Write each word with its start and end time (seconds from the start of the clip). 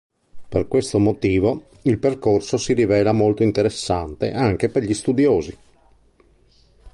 Per 0.49 0.67
questo 0.67 0.97
motivo, 0.97 1.67
il 1.83 1.99
percorso 1.99 2.57
si 2.57 2.73
rivela 2.73 3.11
molto 3.11 3.43
interessante 3.43 4.31
anche 4.31 4.67
per 4.67 4.81
gli 4.81 4.95
studiosi. 4.95 5.57